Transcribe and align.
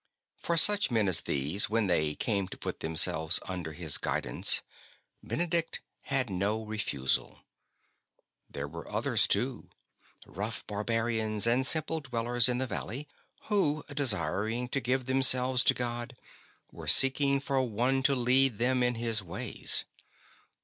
For 0.35 0.57
such 0.57 0.89
men 0.89 1.07
as 1.07 1.21
these, 1.21 1.69
when 1.69 1.85
they 1.85 2.15
came 2.15 2.47
to 2.47 2.57
put 2.57 2.79
themselves 2.79 3.39
under 3.47 3.73
his 3.73 3.99
guidance, 3.99 4.61
Benedict 5.21 5.79
had 6.05 6.27
no 6.27 6.63
refusal. 6.63 7.41
There 8.49 8.67
were 8.67 8.89
others, 8.91 9.27
too, 9.27 9.69
rough 10.25 10.65
barbarians 10.65 11.45
and 11.45 11.67
simple 11.67 11.99
dwellers 11.99 12.49
in 12.49 12.57
the 12.57 12.65
valley, 12.65 13.07
who, 13.43 13.83
desiring 13.93 14.69
to 14.69 14.81
give 14.81 15.05
themselves 15.05 15.63
to 15.65 15.75
God, 15.75 16.17
were 16.71 16.87
seeking 16.87 17.39
for 17.39 17.61
one 17.61 18.01
to 18.01 18.15
lead 18.15 18.57
them 18.57 18.81
in 18.81 18.95
His 18.95 19.21
ways. 19.21 19.85